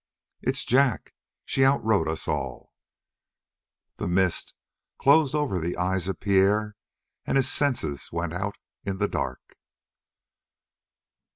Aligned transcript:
"It's 0.41 0.65
Jack. 0.65 1.13
She 1.45 1.63
outrode 1.63 2.07
us 2.07 2.27
all." 2.27 2.73
Then 3.97 4.09
the 4.09 4.15
mist 4.15 4.55
closed 4.99 5.35
over 5.35 5.59
the 5.59 5.77
eyes 5.77 6.07
of 6.07 6.19
Pierre 6.19 6.75
and 7.27 7.37
his 7.37 7.51
senses 7.51 8.11
went 8.11 8.33
out 8.33 8.57
in 8.83 8.97
the 8.97 9.07
dark. 9.07 9.57